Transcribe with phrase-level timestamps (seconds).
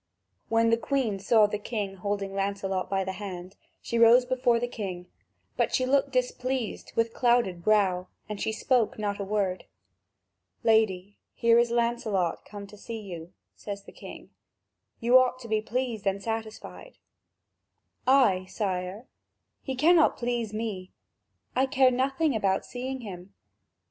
[0.49, 4.67] When the Queen saw the king holding Lancelot by the hand, she rose before the
[4.67, 5.07] king,
[5.57, 9.65] but she looked displeased with clouded brow, and she spoke not a word.
[10.63, 14.31] "Lady, here is Lancelot come to see you," says the king;
[14.99, 16.97] "you ought to be pleased and satisfied."
[18.07, 19.05] "I, sire?
[19.61, 20.91] He cannot please me.
[21.55, 23.35] I care nothing about seeing him."